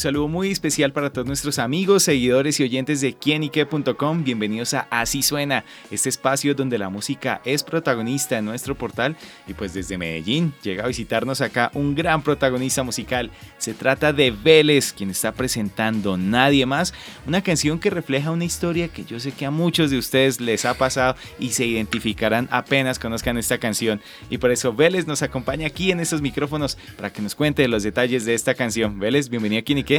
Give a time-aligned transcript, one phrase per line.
[0.00, 4.24] Saludo muy especial para todos nuestros amigos, seguidores y oyentes de quienique.com.
[4.24, 9.16] Bienvenidos a Así Suena, este espacio donde la música es protagonista en nuestro portal.
[9.46, 13.30] Y pues desde Medellín llega a visitarnos acá un gran protagonista musical.
[13.58, 16.94] Se trata de Vélez, quien está presentando Nadie más,
[17.26, 20.64] una canción que refleja una historia que yo sé que a muchos de ustedes les
[20.64, 24.00] ha pasado y se identificarán apenas conozcan esta canción.
[24.30, 27.82] Y por eso Vélez nos acompaña aquí en estos micrófonos para que nos cuente los
[27.82, 28.98] detalles de esta canción.
[28.98, 29.89] Vélez, bienvenido a Quienique.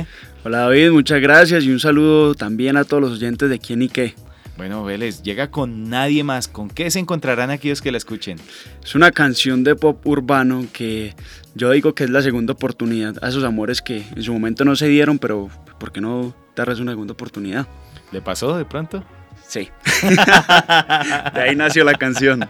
[0.44, 3.90] Hola David, muchas gracias y un saludo también a todos los oyentes de Quién y
[3.90, 4.16] qué.
[4.58, 6.48] Bueno, Vélez, llega con nadie más.
[6.48, 8.38] ¿Con qué se encontrarán aquellos que la escuchen?
[8.84, 11.16] Es una canción de pop urbano que
[11.56, 14.76] yo digo que es la segunda oportunidad a esos amores que en su momento no
[14.76, 17.68] se dieron, pero ¿por qué no darles una segunda oportunidad?
[18.12, 19.04] ¿Le pasó de pronto?
[19.48, 19.70] Sí.
[21.34, 22.48] de ahí nació la canción.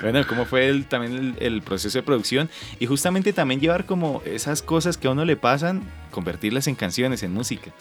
[0.00, 2.48] Bueno, ¿cómo fue el, también el, proceso de producción?
[2.78, 7.22] Y justamente también llevar como esas cosas que a uno le pasan, convertirlas en canciones,
[7.22, 7.72] en música.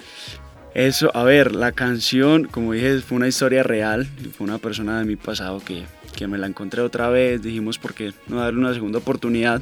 [0.73, 4.05] Eso, a ver, la canción, como dije, fue una historia real.
[4.37, 5.85] Fue una persona de mi pasado que,
[6.15, 7.41] que me la encontré otra vez.
[7.41, 9.61] Dijimos, ¿por qué no darle una segunda oportunidad?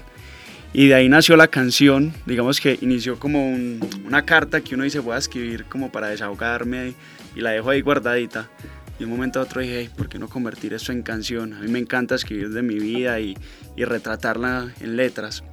[0.73, 3.55] Y de ahí nació la canción, digamos que inició como
[4.05, 6.93] una carta que uno dice voy a escribir como para desahogarme
[7.35, 8.49] y la dejo ahí guardadita.
[8.99, 11.53] Y un momento a otro dije, ¿por qué no convertir eso en canción?
[11.53, 13.37] A mí me encanta escribir de mi vida y,
[13.75, 15.43] y retratarla en letras.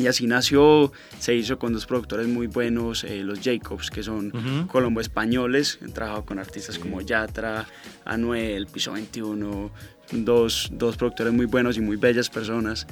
[0.00, 4.66] Y así nació, se hizo con dos productores muy buenos, eh, los Jacobs, que son
[4.68, 7.66] colombo españoles, han trabajado con artistas como Yatra,
[8.04, 9.70] Anuel, Piso 21,
[10.12, 12.86] dos, dos productores muy buenos y muy bellas personas.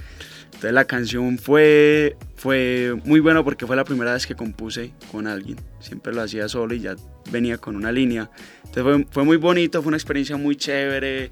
[0.46, 5.26] Entonces la canción fue, fue muy buena porque fue la primera vez que compuse con
[5.26, 5.58] alguien.
[5.80, 6.96] Siempre lo hacía solo y ya
[7.30, 8.30] venía con una línea.
[8.64, 11.30] Entonces fue, fue muy bonito, fue una experiencia muy chévere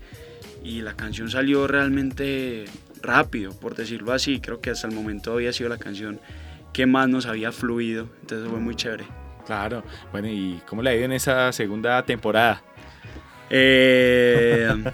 [0.65, 2.65] y la canción salió realmente
[3.07, 4.41] rápido, por decirlo así.
[4.41, 6.21] Creo que hasta el momento había sido la canción
[6.73, 8.09] que más nos había fluido.
[8.21, 9.05] Entonces fue muy chévere.
[9.47, 9.85] Claro.
[10.13, 12.63] Bueno, ¿y cómo le ha ido en esa segunda temporada?
[13.49, 14.69] Eh,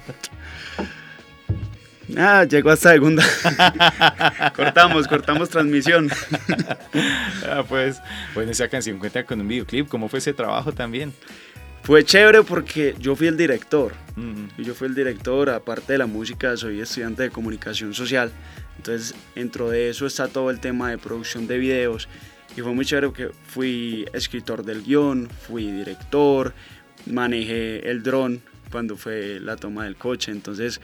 [2.16, 3.24] Ah, llegó hasta segunda.
[4.56, 6.10] cortamos, cortamos transmisión.
[7.48, 8.00] ah, pues,
[8.34, 9.88] bueno, esa canción cuenta con un videoclip.
[9.88, 11.12] ¿Cómo fue ese trabajo también?
[11.82, 13.92] Fue chévere porque yo fui el director.
[14.56, 18.30] y yo fui el director, aparte de la música, soy estudiante de comunicación social.
[18.76, 22.08] Entonces, dentro de eso está todo el tema de producción de videos.
[22.56, 26.52] Y fue muy chévere porque fui escritor del guion, fui director,
[27.06, 30.30] manejé el dron cuando fue la toma del coche.
[30.30, 30.80] Entonces,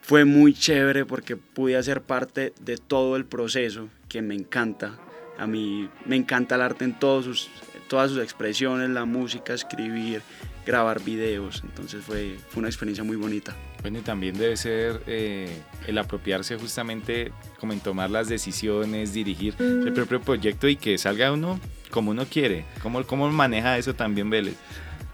[0.00, 4.96] fue muy chévere porque pude hacer parte de todo el proceso que me encanta.
[5.38, 7.50] A mí me encanta el arte en todos sus,
[7.88, 10.22] todas sus expresiones, la música, escribir,
[10.64, 11.62] grabar videos.
[11.64, 13.54] Entonces fue, fue una experiencia muy bonita.
[13.82, 19.54] Bueno, y también debe ser eh, el apropiarse justamente como en tomar las decisiones, dirigir
[19.58, 21.60] el propio proyecto y que salga uno
[21.90, 22.64] como uno quiere.
[22.82, 24.56] ¿Cómo, cómo maneja eso también Vélez?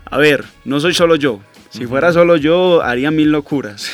[0.07, 1.41] A ver, no soy solo yo,
[1.73, 3.91] si fuera solo yo, haría mil locuras.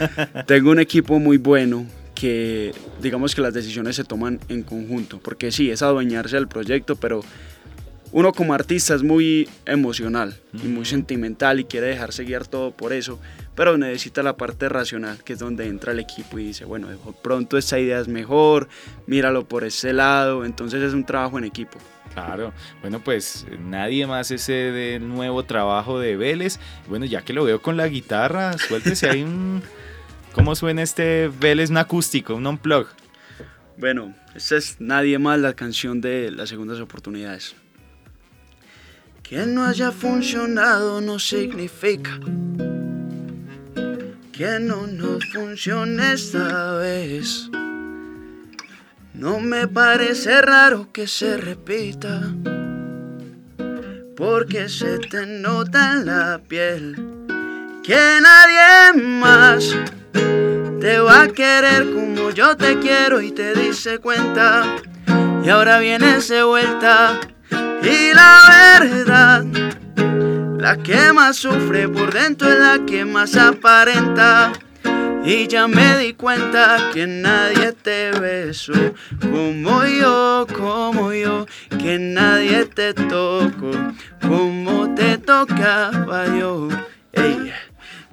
[0.46, 5.52] Tengo un equipo muy bueno que digamos que las decisiones se toman en conjunto, porque
[5.52, 7.22] sí, es adueñarse del proyecto, pero
[8.12, 12.92] uno como artista es muy emocional y muy sentimental y quiere dejarse guiar todo por
[12.92, 13.20] eso,
[13.54, 16.88] pero necesita la parte racional, que es donde entra el equipo y dice, bueno,
[17.22, 18.68] pronto esta idea es mejor,
[19.06, 21.78] míralo por ese lado, entonces es un trabajo en equipo.
[22.12, 26.58] Claro, bueno, pues nadie más ese del nuevo trabajo de Vélez.
[26.88, 29.62] Bueno, ya que lo veo con la guitarra, suéltese ahí un.
[30.32, 32.86] ¿Cómo suena este Vélez, un acústico, un unplug?
[33.76, 37.54] Bueno, esta es Nadie más la canción de las segundas oportunidades.
[39.30, 42.18] Que no haya funcionado no significa
[44.32, 47.48] que no nos funcione esta vez.
[49.14, 52.34] No me parece raro que se repita,
[54.16, 56.96] porque se te nota en la piel
[57.84, 59.76] que nadie más
[60.80, 64.64] te va a querer como yo te quiero y te dice cuenta.
[65.44, 67.20] Y ahora vienes de vuelta
[67.82, 69.44] y la verdad,
[70.58, 74.52] la que más sufre por dentro es la que más aparenta.
[75.22, 78.72] Y ya me di cuenta que nadie te besó
[79.20, 81.46] como yo, como yo,
[81.78, 83.70] que nadie te tocó
[84.26, 86.68] como te tocaba yo.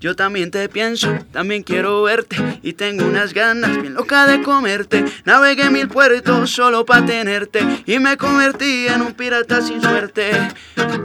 [0.07, 5.03] Yo también te pienso, también quiero verte y tengo unas ganas bien locas de comerte.
[5.25, 10.31] Navegué mil puertos solo para tenerte y me convertí en un pirata sin suerte.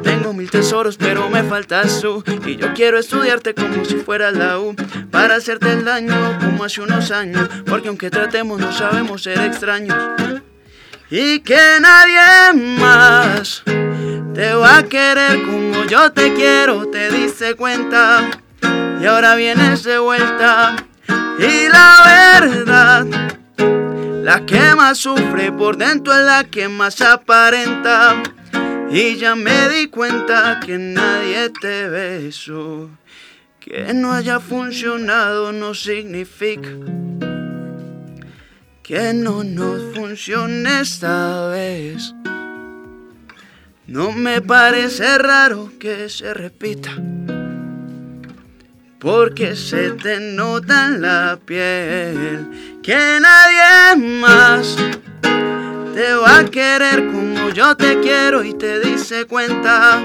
[0.04, 4.60] Tengo mil tesoros, pero me faltas tú y yo quiero estudiarte como si fuera la
[4.60, 4.76] U
[5.10, 9.98] para hacerte el daño como hace unos años, porque aunque tratemos no sabemos ser extraños
[11.10, 13.64] y que nadie más
[14.32, 18.30] te va a querer como yo te quiero, te diste cuenta
[19.02, 20.76] y ahora vienes de vuelta.
[21.38, 23.06] Y la verdad
[24.22, 28.22] la que más sufre por dentro es la que más aparenta.
[28.88, 32.90] Y ya me di cuenta que nadie te besó
[33.58, 36.68] que no haya funcionado no significa
[38.82, 42.12] que no nos funcione esta vez.
[43.86, 46.90] No me parece raro que se repita,
[49.02, 54.76] porque se te nota en la piel que nadie más
[55.92, 60.04] te va a querer como yo te quiero y te dice cuenta.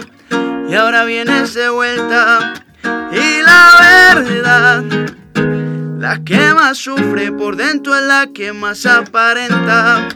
[0.68, 2.56] Y ahora vienes de vuelta
[3.12, 4.84] y la verdad
[6.00, 10.10] la que más sufre por dentro es la que más aparenta.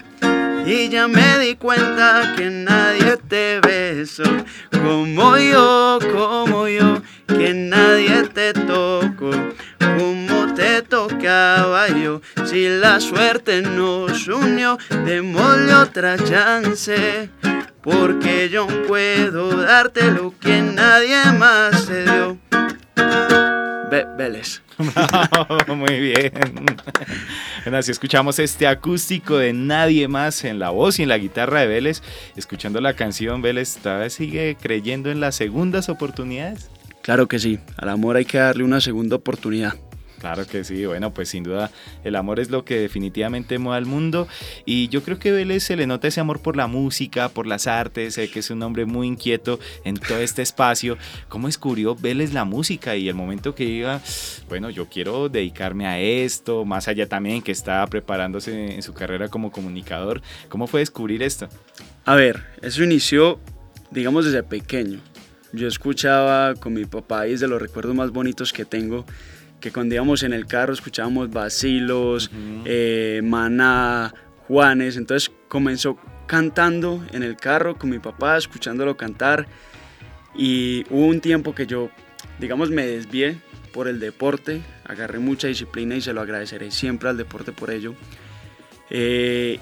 [0.66, 4.24] Y ya me di cuenta que nadie te besó
[4.72, 7.02] como yo, como yo,
[7.38, 9.32] que nadie te tocó
[9.80, 12.22] como te tocaba yo.
[12.46, 17.30] Si la suerte nos unió, démosle otra chance.
[17.82, 22.38] Porque yo puedo darte lo que nadie más te dio.
[24.18, 24.62] Vélez.
[25.68, 26.32] Muy bien.
[27.64, 31.62] Bueno, así escuchamos este acústico de nadie más en la voz y en la guitarra
[31.62, 32.02] de Vélez.
[32.38, 36.70] Escuchando la canción, Vélez todavía sigue creyendo en las segundas oportunidades.
[37.02, 39.76] Claro que sí, al amor hay que darle una segunda oportunidad.
[40.22, 41.72] Claro que sí, bueno, pues sin duda
[42.04, 44.28] el amor es lo que definitivamente mueve al mundo
[44.68, 47.66] y yo creo que Vélez se le nota ese amor por la música, por las
[47.66, 50.96] artes, sé que es un hombre muy inquieto en todo este espacio.
[51.28, 54.00] ¿Cómo descubrió Vélez la música y el momento que diga,
[54.48, 59.28] bueno, yo quiero dedicarme a esto, más allá también que está preparándose en su carrera
[59.28, 60.22] como comunicador?
[60.50, 61.50] ¿Cómo fue descubrir esto?
[62.06, 63.40] A ver, eso inició,
[63.90, 65.00] digamos, desde pequeño.
[65.54, 69.06] Yo escuchaba con mi papá y es de los recuerdos más bonitos que tengo
[69.62, 72.32] que cuando íbamos en el carro escuchábamos Basilos,
[72.66, 74.14] eh, Maná,
[74.48, 79.48] Juanes, entonces comenzó cantando en el carro con mi papá, escuchándolo cantar.
[80.36, 81.90] Y hubo un tiempo que yo,
[82.40, 83.38] digamos, me desvié
[83.72, 87.94] por el deporte, agarré mucha disciplina y se lo agradeceré siempre al deporte por ello.
[88.90, 89.60] Eh,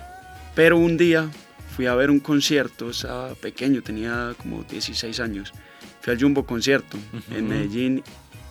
[0.56, 1.30] pero un día
[1.80, 5.54] fui a ver un concierto, estaba pequeño, tenía como 16 años.
[6.02, 6.98] Fui al Jumbo Concierto
[7.32, 8.04] en Medellín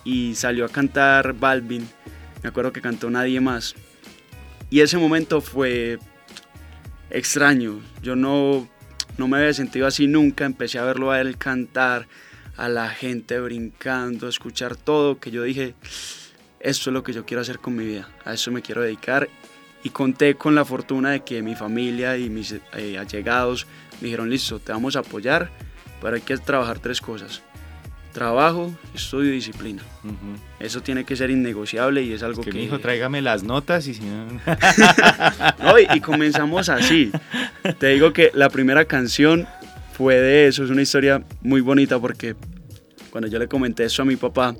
[0.03, 1.87] y salió a cantar Balvin.
[2.41, 3.75] Me acuerdo que cantó Nadie más.
[4.71, 5.99] Y ese momento fue
[7.11, 7.81] extraño.
[8.01, 8.67] Yo no,
[9.19, 10.45] no me había sentido así nunca.
[10.45, 12.07] Empecé a verlo a él cantar,
[12.57, 15.75] a la gente brincando, a escuchar todo, que yo dije,
[16.59, 18.09] esto es lo que yo quiero hacer con mi vida.
[18.25, 19.29] A eso me quiero dedicar.
[19.83, 23.65] Y conté con la fortuna de que mi familia y mis eh, allegados
[24.01, 25.49] me dijeron, listo, te vamos a apoyar,
[26.01, 27.41] pero hay que trabajar tres cosas
[28.11, 29.81] trabajo, estudio y disciplina.
[30.59, 32.51] Eso tiene que ser innegociable y es algo que...
[32.51, 34.27] Mi hijo, tráigame las notas y si no...
[35.95, 37.11] y, comenzamos así.
[37.77, 39.47] Te digo que la primera canción
[39.93, 42.35] fue de eso, es una historia muy bonita porque
[43.09, 44.55] cuando yo le comenté eso a mi papá,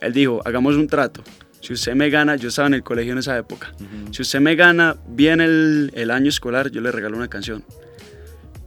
[0.00, 1.22] él dijo, hagamos un trato.
[1.60, 3.72] Si usted me gana, yo estaba en el colegio en esa época,
[4.12, 7.64] si usted me gana bien el, el año escolar, yo le regalo una canción.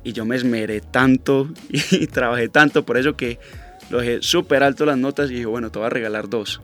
[0.03, 3.39] Y yo me esmeré tanto y trabajé tanto por eso que
[3.89, 6.61] lo dejé súper alto las notas y dije, bueno, te voy a regalar dos.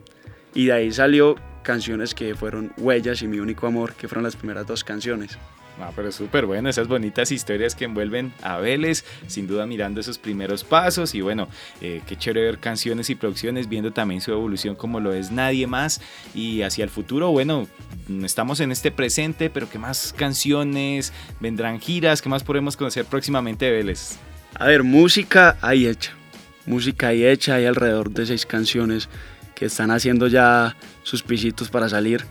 [0.54, 4.36] Y de ahí salió canciones que fueron Huellas y Mi Único Amor, que fueron las
[4.36, 5.38] primeras dos canciones.
[5.82, 10.18] Ah, pero súper bueno, esas bonitas historias que envuelven a Vélez, sin duda mirando esos
[10.18, 11.14] primeros pasos.
[11.14, 11.48] Y bueno,
[11.80, 15.66] eh, qué chévere ver canciones y producciones, viendo también su evolución como lo es nadie
[15.66, 16.00] más.
[16.34, 17.66] Y hacia el futuro, bueno,
[18.22, 23.64] estamos en este presente, pero qué más canciones, vendrán giras, qué más podemos conocer próximamente
[23.64, 24.18] de Vélez.
[24.54, 26.12] A ver, música ahí hecha,
[26.66, 29.08] música ahí hecha, hay alrededor de seis canciones
[29.54, 32.24] que están haciendo ya sus pisitos para salir.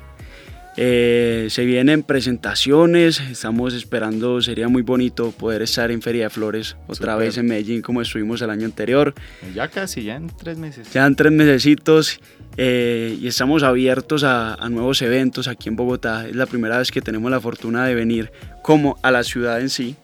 [0.77, 6.77] Eh, se vienen presentaciones, estamos esperando, sería muy bonito poder estar en Feria de Flores
[6.87, 9.13] otra vez en Medellín como estuvimos el año anterior.
[9.53, 10.91] Ya casi, ya en tres meses.
[10.93, 12.19] Ya en tres mesecitos
[12.55, 16.27] eh, y estamos abiertos a, a, nuevos eventos aquí en Bogotá.
[16.27, 19.69] Es la primera vez que tenemos la fortuna de venir como a la ciudad en
[19.69, 19.95] sí,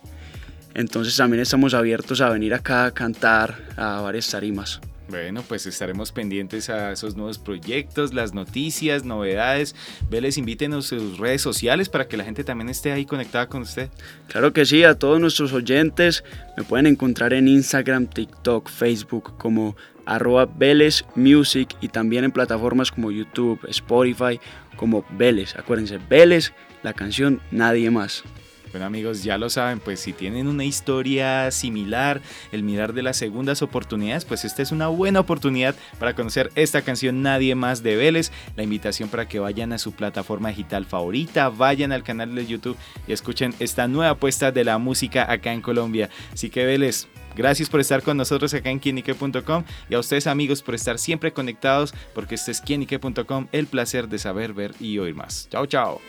[0.76, 4.82] entonces también estamos abiertos a venir acá a cantar a varias tarimas.
[5.08, 9.76] Bueno, pues estaremos pendientes a esos nuevos proyectos, las noticias, novedades.
[10.10, 13.62] Vélez, invítenos a sus redes sociales para que la gente también esté ahí conectada con
[13.62, 13.90] usted.
[14.28, 16.24] Claro que sí, a todos nuestros oyentes
[16.58, 22.92] me pueden encontrar en Instagram, TikTok, Facebook como arroba Vélez Music y también en plataformas
[22.92, 24.40] como YouTube, Spotify,
[24.76, 25.56] como Vélez.
[25.56, 28.24] Acuérdense, Vélez, la canción Nadie más.
[28.72, 33.18] Bueno amigos, ya lo saben, pues si tienen una historia similar, el mirar de las
[33.18, 37.96] segundas oportunidades, pues esta es una buena oportunidad para conocer esta canción Nadie más de
[37.96, 38.32] Vélez.
[38.56, 42.78] La invitación para que vayan a su plataforma digital favorita, vayan al canal de YouTube
[43.08, 46.10] y escuchen esta nueva apuesta de la música acá en Colombia.
[46.34, 50.62] Así que Vélez, Gracias por estar con nosotros acá en quienique.com y a ustedes amigos
[50.62, 55.16] por estar siempre conectados porque este es quienique.com, el placer de saber, ver y oír
[55.16, 55.50] más.
[55.50, 56.00] Chao, chao.